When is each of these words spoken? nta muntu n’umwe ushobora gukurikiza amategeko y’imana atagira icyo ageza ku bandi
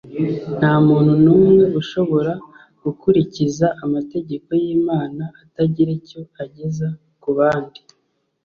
nta 0.57 0.73
muntu 0.87 1.13
n’umwe 1.23 1.63
ushobora 1.81 2.31
gukurikiza 2.83 3.67
amategeko 3.85 4.49
y’imana 4.61 5.23
atagira 5.43 5.89
icyo 5.99 6.21
ageza 6.43 6.87
ku 7.21 7.29
bandi 7.37 7.79